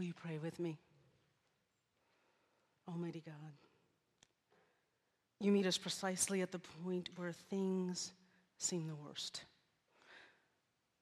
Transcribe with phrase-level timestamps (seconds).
[0.00, 0.78] Will you pray with me?
[2.88, 3.52] Almighty God,
[5.40, 8.12] you meet us precisely at the point where things
[8.56, 9.42] seem the worst.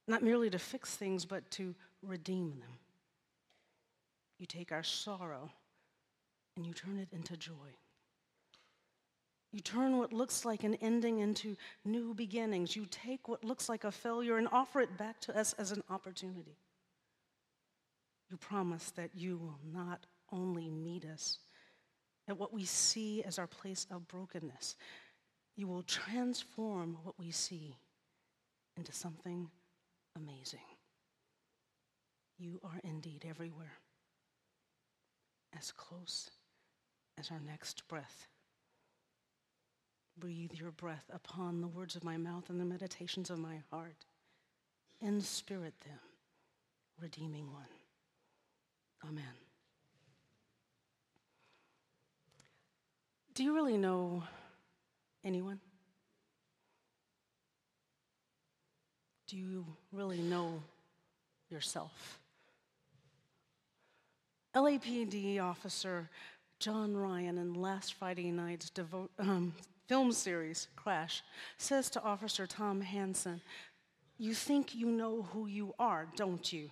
[0.08, 2.72] Not merely to fix things, but to redeem them.
[4.40, 5.48] You take our sorrow
[6.56, 7.76] and you turn it into joy.
[9.52, 12.74] You turn what looks like an ending into new beginnings.
[12.74, 15.84] You take what looks like a failure and offer it back to us as an
[15.88, 16.56] opportunity.
[18.30, 21.38] You promise that you will not only meet us
[22.28, 24.76] at what we see as our place of brokenness,
[25.56, 27.76] you will transform what we see
[28.76, 29.50] into something
[30.16, 30.60] amazing.
[32.38, 33.72] You are indeed everywhere,
[35.58, 36.30] as close
[37.18, 38.28] as our next breath.
[40.16, 44.04] Breathe your breath upon the words of my mouth and the meditations of my heart.
[45.00, 45.98] Inspirit them,
[47.00, 47.77] redeeming one.
[49.06, 49.24] Amen.
[53.34, 54.24] Do you really know
[55.24, 55.60] anyone?
[59.28, 60.62] Do you really know
[61.50, 62.18] yourself?
[64.54, 66.08] LAPD officer
[66.58, 69.54] John Ryan in last Friday night's devo- um,
[69.86, 71.22] film series, Crash,
[71.58, 73.40] says to Officer Tom Hansen,
[74.18, 76.70] You think you know who you are, don't you?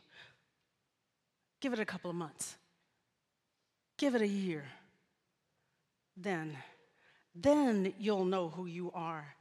[1.61, 2.57] Give it a couple of months.
[3.99, 4.65] Give it a year.
[6.17, 6.57] Then,
[7.35, 9.35] then you'll know who you are.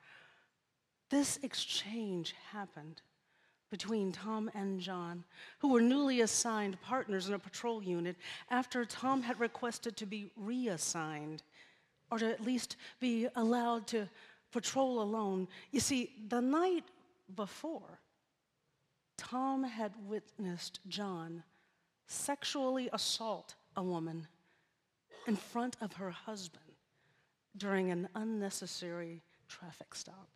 [1.09, 3.01] This exchange happened
[3.69, 5.23] between Tom and John,
[5.59, 8.15] who were newly assigned partners in a patrol unit
[8.49, 11.43] after Tom had requested to be reassigned,
[12.09, 14.07] or to at least be allowed to
[14.51, 15.47] patrol alone.
[15.71, 16.85] You see, the night
[17.35, 17.99] before,
[19.17, 21.43] Tom had witnessed John
[22.07, 24.27] sexually assault a woman
[25.27, 26.63] in front of her husband
[27.57, 30.29] during an unnecessary traffic stop.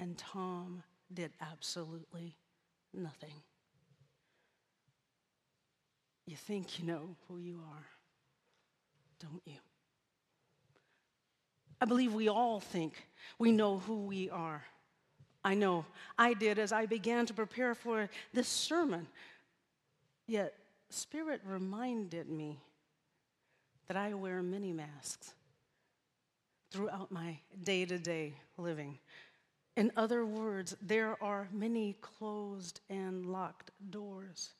[0.00, 0.82] And Tom
[1.12, 2.36] did absolutely
[2.92, 3.34] nothing.
[6.26, 7.86] You think you know who you are,
[9.20, 9.58] don't you?
[11.80, 12.94] I believe we all think
[13.38, 14.64] we know who we are.
[15.44, 15.84] I know
[16.18, 19.06] I did as I began to prepare for this sermon.
[20.26, 20.54] Yet,
[20.90, 22.58] Spirit reminded me
[23.88, 25.34] that I wear many masks
[26.70, 28.98] throughout my day to day living.
[29.76, 34.54] In other words, there are many closed and locked doors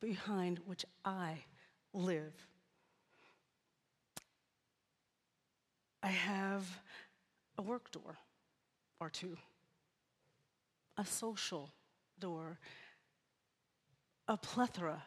[0.00, 1.36] behind which I
[1.92, 2.32] live.
[6.02, 6.64] I have
[7.58, 8.18] a work door
[9.00, 9.36] or two,
[10.96, 11.70] a social
[12.20, 12.58] door,
[14.28, 15.02] a plethora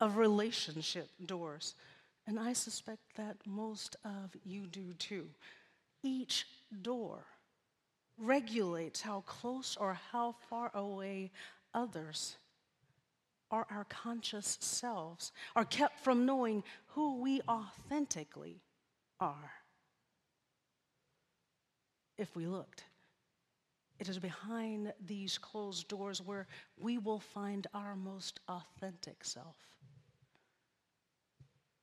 [0.00, 1.74] of relationship doors.
[2.26, 5.28] And I suspect that most of you do too.
[6.02, 6.46] Each
[6.82, 7.24] door
[8.18, 11.30] regulates how close or how far away
[11.74, 12.36] others
[13.50, 18.60] or our conscious selves are kept from knowing who we authentically
[19.20, 19.52] are.
[22.18, 22.84] If we looked,
[23.98, 26.46] it is behind these closed doors where
[26.78, 29.56] we will find our most authentic self.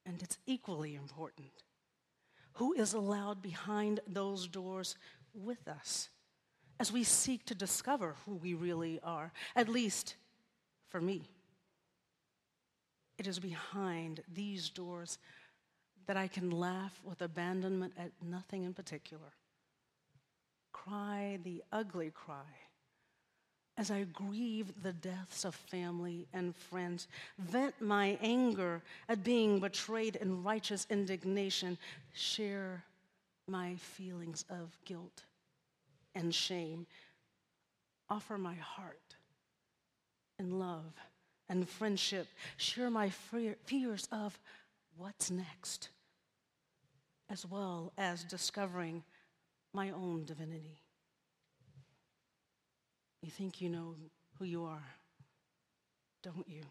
[0.06, 1.52] And it's equally important
[2.54, 4.96] who is allowed behind those doors
[5.34, 6.10] with us
[6.80, 10.16] as we seek to discover who we really are, at least
[10.90, 11.30] for me.
[13.18, 15.18] It is behind these doors
[16.08, 19.34] that I can laugh with abandonment at nothing in particular,
[20.74, 22.44] cry the ugly cry
[23.78, 27.08] as I grieve the deaths of family and friends,
[27.40, 31.78] vent my anger at being betrayed in righteous indignation,
[32.14, 32.84] share
[33.48, 35.24] my feelings of guilt
[36.14, 36.86] and shame,
[38.10, 39.16] offer my heart
[40.38, 40.94] in love
[41.50, 42.28] and friendship,
[42.58, 44.38] share my fears of
[44.98, 45.90] what's next,
[47.28, 49.04] as well as discovering
[49.74, 50.80] my own divinity.
[53.22, 53.96] You think you know
[54.38, 54.84] who you are,
[56.22, 56.62] don't you?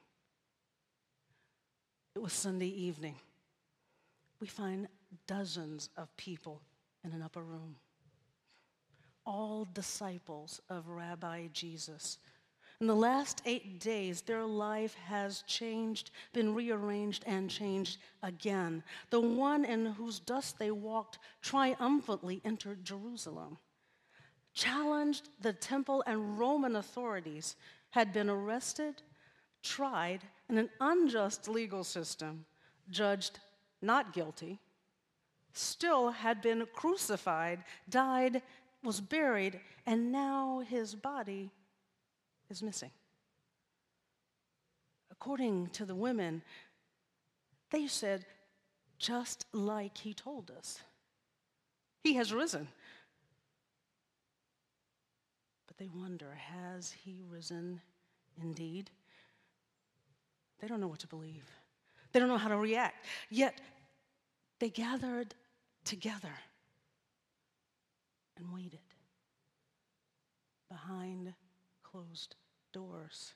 [2.15, 3.15] It was Sunday evening.
[4.41, 4.87] We find
[5.27, 6.61] dozens of people
[7.05, 7.77] in an upper room,
[9.25, 12.19] all disciples of Rabbi Jesus.
[12.83, 18.83] In the last eight days, their life has changed, been rearranged, and changed again.
[19.11, 23.59] The one in whose dust they walked triumphantly entered Jerusalem
[24.53, 27.55] challenged the temple and Roman authorities,
[27.91, 29.01] had been arrested,
[29.63, 32.45] tried, in an unjust legal system,
[32.91, 33.39] judged
[33.81, 34.59] not guilty,
[35.53, 38.43] still had been crucified, died,
[38.83, 41.53] was buried, and now his body
[42.53, 42.91] is missing.
[45.11, 46.43] According to the women,
[47.71, 48.25] they said,
[48.99, 50.81] just like he told us,
[52.05, 52.69] he has risen.
[55.67, 57.81] But they wonder, has he risen
[58.41, 58.91] indeed?
[60.61, 61.51] They don't know what to believe.
[62.13, 63.07] They don't know how to react.
[63.31, 63.59] Yet
[64.61, 65.35] they gathered
[65.85, 66.35] together
[68.37, 68.81] and waited
[70.69, 71.35] behind
[71.93, 72.37] closed
[72.73, 73.35] doors,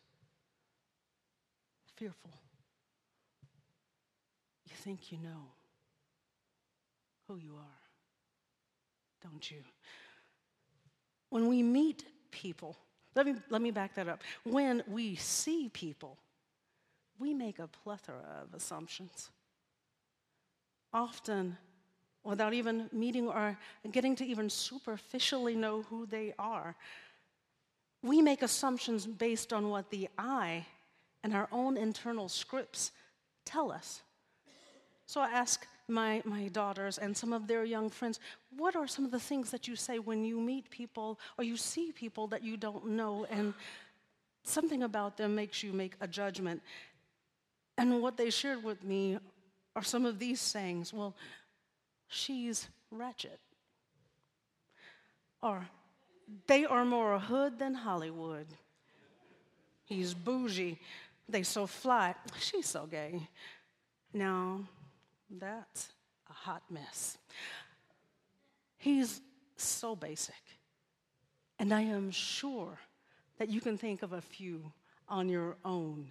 [1.94, 2.30] fearful.
[4.64, 5.52] You think you know
[7.28, 7.82] who you are,
[9.22, 9.58] don't you?
[11.30, 12.76] When we meet people,
[13.14, 14.22] let me, let me back that up.
[14.44, 16.16] When we see people,
[17.18, 19.30] we make a plethora of assumptions.
[20.92, 21.56] Often,
[22.24, 23.56] without even meeting or
[23.92, 26.74] getting to even superficially know who they are,
[28.02, 30.66] we make assumptions based on what the eye
[31.22, 32.92] and our own internal scripts
[33.44, 34.02] tell us.
[35.06, 38.18] So I ask my, my daughters and some of their young friends,
[38.56, 41.56] what are some of the things that you say when you meet people or you
[41.56, 43.54] see people that you don't know and
[44.42, 46.60] something about them makes you make a judgment?
[47.78, 49.18] And what they shared with me
[49.76, 50.92] are some of these sayings.
[50.92, 51.14] Well,
[52.08, 53.38] she's wretched.
[55.42, 55.66] Or
[56.46, 58.46] they are more a hood than Hollywood.
[59.84, 60.78] He's bougie.
[61.28, 62.14] They so fly.
[62.38, 63.28] She's so gay.
[64.12, 64.60] Now,
[65.30, 65.88] that's
[66.28, 67.18] a hot mess.
[68.76, 69.20] He's
[69.56, 70.34] so basic.
[71.58, 72.78] And I am sure
[73.38, 74.72] that you can think of a few
[75.08, 76.10] on your own.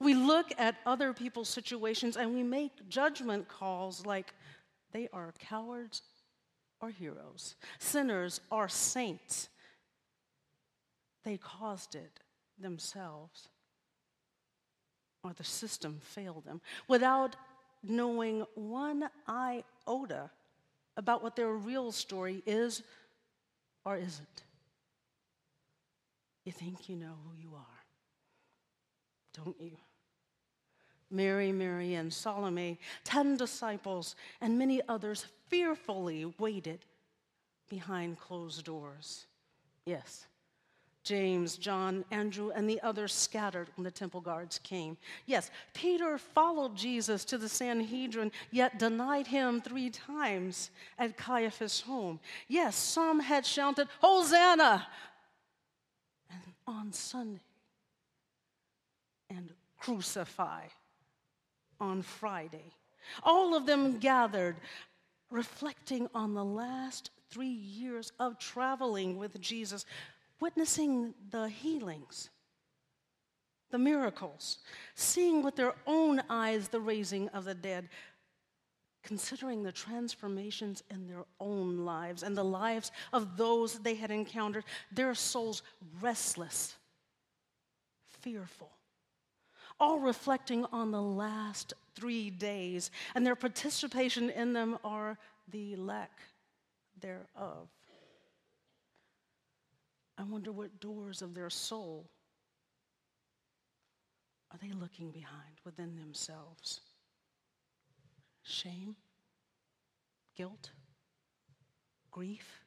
[0.00, 4.34] We look at other people's situations and we make judgment calls like
[4.92, 6.02] they are cowards
[6.84, 9.48] or heroes, sinners are saints.
[11.24, 12.20] They caused it
[12.60, 13.48] themselves,
[15.22, 17.36] or the system failed them, without
[17.82, 20.30] knowing one iota
[20.96, 22.82] about what their real story is
[23.84, 24.44] or isn't.
[26.44, 27.84] You think you know who you are,
[29.44, 29.78] don't you?
[31.10, 36.84] Mary, Mary, and Salome, ten disciples, and many others fearfully waited
[37.68, 39.26] behind closed doors.
[39.86, 40.26] Yes,
[41.04, 44.96] James, John, Andrew, and the others scattered when the temple guards came.
[45.26, 52.20] Yes, Peter followed Jesus to the Sanhedrin, yet denied him three times at Caiaphas' home.
[52.48, 54.86] Yes, some had shouted, Hosanna!
[56.30, 57.40] And on Sunday,
[59.28, 60.62] and crucify
[61.84, 62.72] on Friday.
[63.22, 64.56] All of them gathered,
[65.30, 69.84] reflecting on the last three years of traveling with Jesus
[70.40, 72.30] witnessing the healings,
[73.70, 74.58] the miracles,
[74.94, 77.88] seeing with their own eyes the raising of the dead,
[79.02, 84.64] considering the transformations in their own lives and the lives of those they had encountered,
[84.92, 85.62] their souls
[86.00, 86.74] restless,
[88.20, 88.70] fearful,
[89.80, 95.18] all reflecting on the last three days, and their participation in them are
[95.50, 96.10] the lack
[97.00, 97.68] thereof.
[100.16, 102.08] I wonder what doors of their soul
[104.52, 106.80] are they looking behind within themselves?
[108.44, 108.94] Shame?
[110.36, 110.70] Guilt?
[112.12, 112.62] Grief?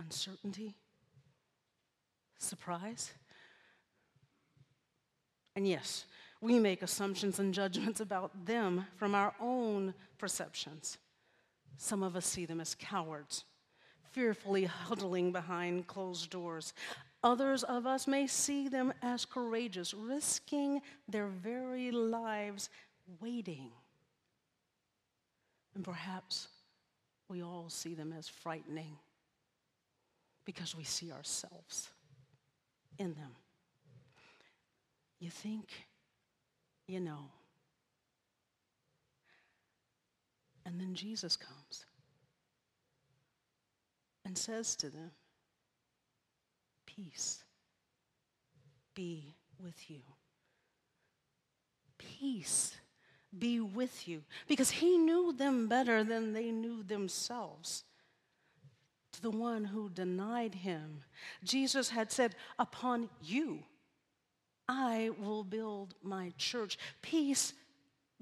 [0.00, 0.74] Uncertainty?
[2.38, 3.12] Surprise?
[5.54, 6.06] And yes,
[6.40, 10.98] we make assumptions and judgments about them from our own perceptions.
[11.76, 13.44] Some of us see them as cowards
[14.12, 16.74] fearfully huddling behind closed doors.
[17.24, 22.68] Others of us may see them as courageous, risking their very lives
[23.20, 23.70] waiting.
[25.74, 26.48] And perhaps
[27.28, 28.98] we all see them as frightening
[30.44, 31.88] because we see ourselves
[32.98, 33.34] in them.
[35.22, 35.68] You think
[36.88, 37.30] you know.
[40.66, 41.86] And then Jesus comes
[44.24, 45.12] and says to them,
[46.86, 47.44] Peace
[48.96, 50.00] be with you.
[51.98, 52.74] Peace
[53.38, 54.24] be with you.
[54.48, 57.84] Because he knew them better than they knew themselves.
[59.12, 61.04] To the one who denied him,
[61.44, 63.60] Jesus had said, Upon you
[64.74, 66.78] I will build my church.
[67.02, 67.52] Peace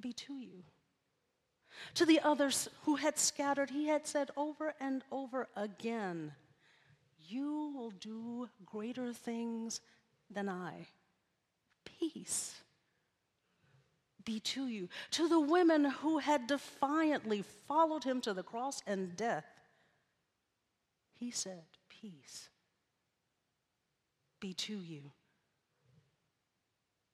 [0.00, 0.64] be to you.
[1.94, 6.32] To the others who had scattered, he had said over and over again,
[7.28, 9.80] You will do greater things
[10.28, 10.88] than I.
[11.84, 12.56] Peace
[14.24, 14.88] be to you.
[15.12, 19.46] To the women who had defiantly followed him to the cross and death,
[21.14, 22.48] he said, Peace
[24.40, 25.12] be to you.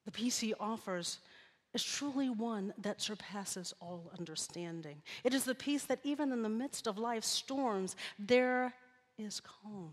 [0.06, 1.18] The peace he offers
[1.74, 5.02] is truly one that surpasses all understanding.
[5.24, 8.72] It is the peace that even in the midst of life's storms, there
[9.18, 9.92] is calm,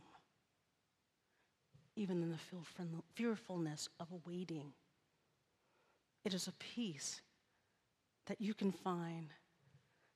[1.98, 4.72] even in the fearfulness of awaiting.
[6.24, 7.20] It is a peace
[8.28, 9.28] that you can find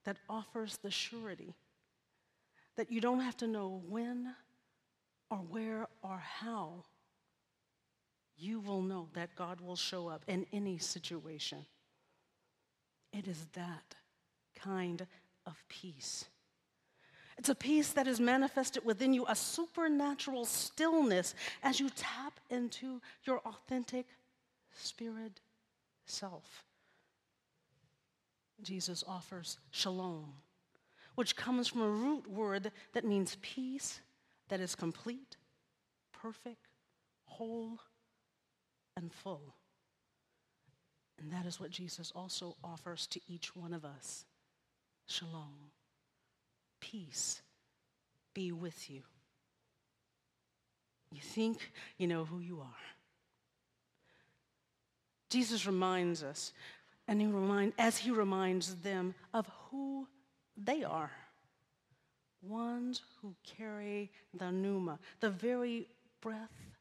[0.06, 1.54] that offers the surety
[2.78, 4.34] that you don't have to know when
[5.30, 6.86] or where or how
[8.38, 11.66] you will know that God will show up in any situation.
[13.12, 13.96] It is that
[14.56, 15.06] kind
[15.46, 16.26] of peace.
[17.38, 23.02] It's a peace that is manifested within you, a supernatural stillness as you tap into
[23.26, 24.06] your authentic
[24.76, 25.40] spirit
[26.06, 26.64] self.
[28.64, 30.34] Jesus offers shalom,
[31.16, 34.02] which comes from a root word that means peace
[34.50, 35.38] that is complete,
[36.12, 36.68] perfect,
[37.26, 37.80] whole,
[38.98, 39.56] and full.
[41.20, 44.26] And that is what Jesus also offers to each one of us
[45.08, 45.72] shalom,
[46.82, 47.42] peace
[48.34, 49.02] be with you.
[51.14, 52.86] You think you know who you are.
[55.30, 56.52] Jesus reminds us,
[57.08, 60.08] and he remind, as he reminds them of who
[60.58, 61.12] they are
[62.42, 65.88] ones who carry the pneuma, the very
[66.22, 66.76] breath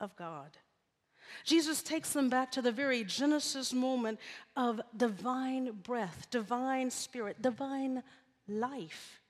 [0.00, 0.50] of God.
[1.44, 4.18] Jesus takes them back to the very Genesis moment
[4.56, 8.02] of divine breath, divine spirit, divine
[8.48, 9.20] life.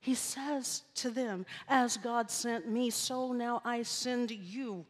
[0.00, 4.86] He says to them, As God sent me, so now I send you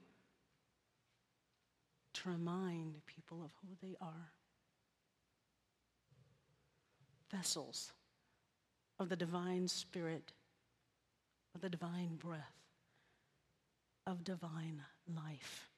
[2.15, 4.31] to remind people of who they are.
[7.31, 7.93] Vessels
[8.99, 10.33] of the divine spirit,
[11.55, 12.41] of the divine breath,
[14.07, 14.83] of divine
[15.15, 15.71] life.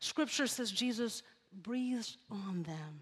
[0.00, 1.22] Scripture says Jesus
[1.62, 3.00] breathed on them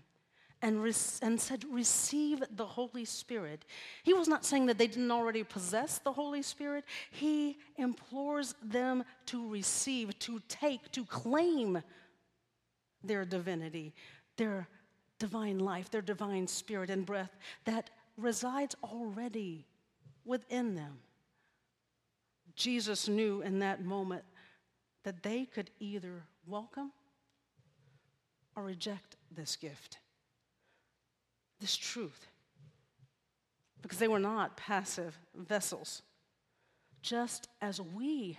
[0.62, 3.64] and, re- and said, Receive the Holy Spirit.
[4.05, 6.85] He was not saying that they didn't already possess the Holy Spirit.
[7.11, 11.83] He implores them to receive, to take, to claim
[13.02, 13.93] their divinity,
[14.37, 14.69] their
[15.19, 19.67] divine life, their divine spirit and breath that resides already
[20.25, 20.99] within them.
[22.55, 24.25] Jesus knew in that moment
[25.05, 26.92] that they could either welcome
[28.56, 29.99] or reject this gift,
[31.61, 32.26] this truth,
[33.80, 36.02] because they were not passive vessels,
[37.02, 38.38] just as we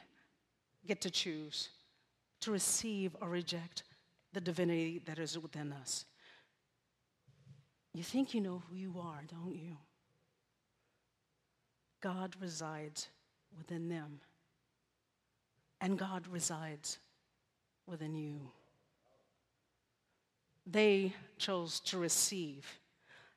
[0.85, 1.69] get to choose
[2.41, 3.83] to receive or reject
[4.33, 6.05] the divinity that is within us.
[7.93, 9.77] You think you know who you are, don't you?
[12.01, 13.07] God resides
[13.57, 14.19] within them,
[15.79, 16.97] and God resides
[17.87, 18.39] within you.
[20.65, 22.65] They chose to receive,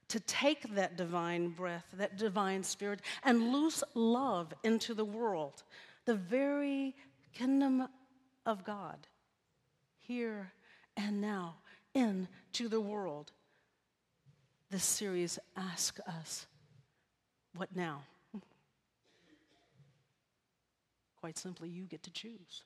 [0.09, 5.65] to take that divine breath, that divine spirit, and loose love into the world,
[6.05, 6.95] the very
[7.35, 7.89] kingdom
[8.45, 9.09] of God,
[9.99, 10.53] here
[10.97, 11.57] and now
[11.95, 13.33] into the world.
[14.71, 16.47] This series asks us,
[17.57, 18.03] what now?
[21.21, 22.63] Quite simply, you get to choose.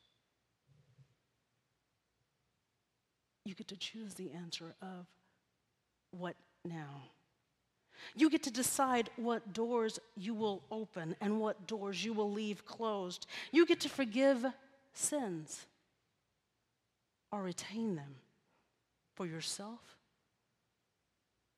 [3.45, 5.07] You get to choose the answer of
[6.11, 7.11] what now?
[8.15, 12.65] You get to decide what doors you will open and what doors you will leave
[12.65, 13.27] closed.
[13.53, 14.45] You get to forgive
[14.93, 15.67] sins
[17.31, 18.17] or retain them
[19.15, 19.81] for yourself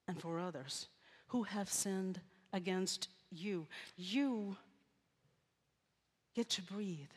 [0.09, 0.89] and for others
[1.29, 2.21] who have sinned
[2.53, 3.67] against you.
[3.97, 4.57] You
[6.35, 7.11] get to breathe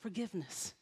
[0.00, 0.74] forgiveness.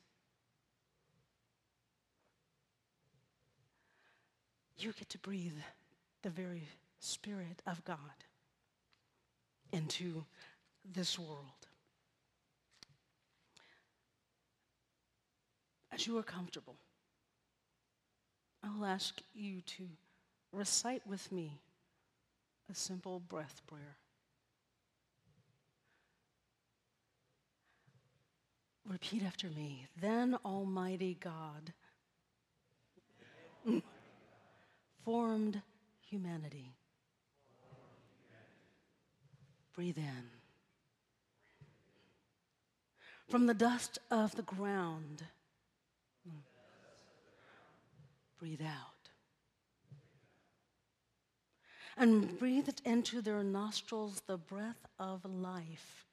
[4.78, 5.58] You get to breathe
[6.22, 6.62] the very
[7.00, 7.98] Spirit of God
[9.72, 10.24] into
[10.84, 11.66] this world.
[15.92, 16.76] As you are comfortable,
[18.62, 19.88] I will ask you to
[20.52, 21.60] recite with me
[22.70, 23.96] a simple breath prayer.
[28.88, 29.86] Repeat after me.
[30.00, 31.72] Then Almighty God
[35.08, 35.62] formed
[36.06, 36.74] humanity.
[39.74, 40.24] Breathe in.
[43.26, 45.22] From the dust of the ground,
[48.38, 49.08] breathe out.
[51.96, 56.04] And breathed into their nostrils the breath of life.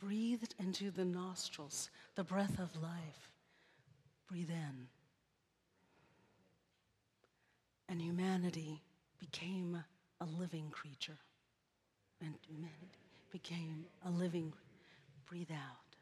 [0.00, 3.30] Breathed into the nostrils the breath of life.
[4.28, 4.88] Breathe in.
[7.88, 8.82] And humanity
[9.18, 9.82] became
[10.20, 11.18] a living creature.
[12.20, 12.98] And humanity
[13.30, 14.52] became a living.
[15.28, 15.96] Breathe out.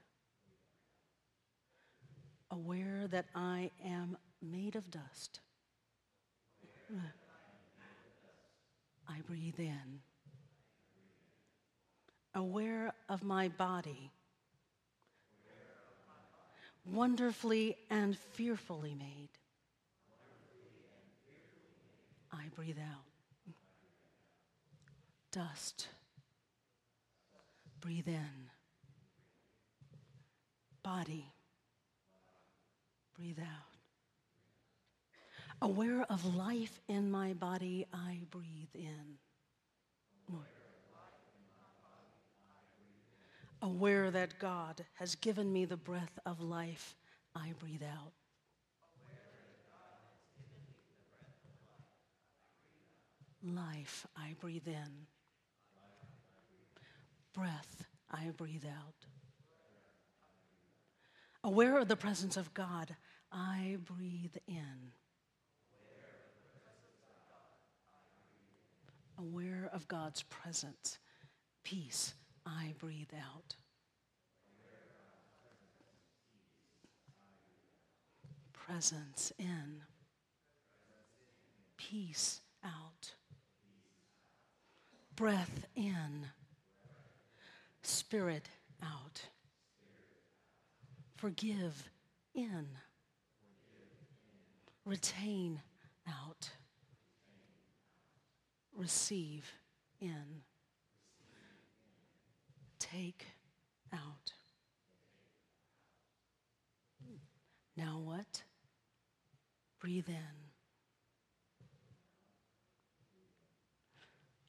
[2.51, 5.41] Aware that I am made of dust.
[9.09, 10.01] I breathe in.
[12.35, 14.11] Aware of my body.
[16.85, 19.31] Wonderfully and fearfully made.
[22.35, 23.05] I breathe out.
[25.31, 25.89] Dust.
[27.81, 28.51] Breathe in.
[30.83, 31.27] Body.
[33.17, 33.75] Breathe out.
[35.63, 39.19] Aware of life in my body, I breathe in.
[43.63, 46.97] Aware that God has given me the breath of life,
[47.35, 48.13] I breathe out.
[53.45, 55.07] Life, I breathe in.
[57.35, 59.07] Breath, I breathe out.
[61.43, 62.97] Aware of the presence of God,
[63.31, 64.93] I breathe in.
[69.19, 70.99] Aware of God's presence,
[71.65, 72.15] peace,
[72.47, 73.57] I breathe out.
[78.55, 79.83] Presence in,
[81.77, 83.13] peace out
[85.17, 86.27] breath in,
[87.83, 88.49] spirit
[88.83, 89.23] out.
[91.17, 91.89] Forgive
[92.35, 92.67] in,
[94.85, 95.61] retain
[96.09, 96.51] out,
[98.77, 99.51] receive
[100.01, 100.43] in,
[102.79, 103.27] take
[103.93, 104.33] out.
[107.77, 108.43] Now what?
[109.81, 110.44] Breathe in.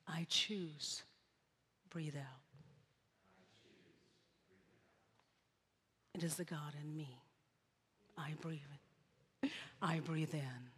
[0.07, 1.03] I choose.
[1.89, 2.41] Breathe out.
[6.13, 7.19] It is the God in me.
[8.17, 8.59] I breathe.
[9.81, 10.69] I breathe in.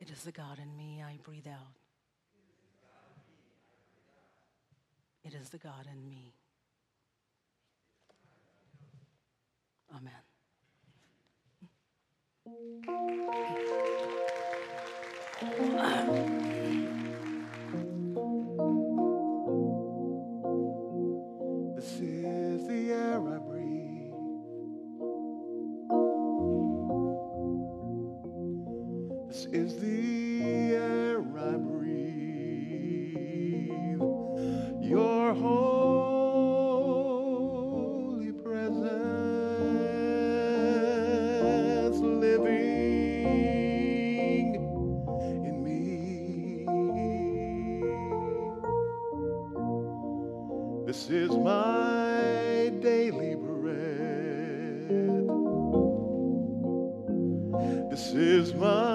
[0.00, 1.02] It is the God in me.
[1.02, 1.74] I breathe out.
[5.24, 6.34] It is the God in me.
[9.94, 10.12] Amen.
[15.38, 16.45] This
[58.18, 58.85] is my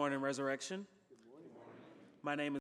[0.00, 0.86] Good morning, Resurrection.
[2.22, 2.58] My name is